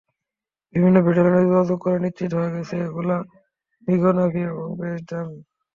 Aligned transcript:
বিভিন্ন 0.73 0.97
ব্যাটালিয়নে 1.05 1.41
যোগাযোগ 1.45 1.77
করে 1.81 1.97
নিশ্চিত 1.99 2.31
হওয়া 2.33 2.53
গেছে, 2.55 2.75
এগুলো 2.87 3.15
মৃগনাভি 3.87 4.41
এবং 4.51 4.67
বেশ 4.79 4.99
দামি। 5.09 5.39